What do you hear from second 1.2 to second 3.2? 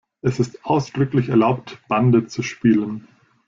erlaubt, Bande zu spielen.